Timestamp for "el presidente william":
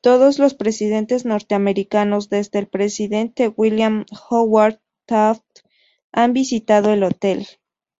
2.60-4.06